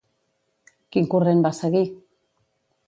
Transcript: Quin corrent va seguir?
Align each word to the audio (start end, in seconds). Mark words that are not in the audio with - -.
Quin 0.95 1.07
corrent 1.13 1.47
va 1.49 1.55
seguir? 1.61 1.87